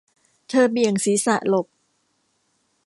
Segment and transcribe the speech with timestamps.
[0.47, 1.67] เธอเบี่ยงศีรษะหลบ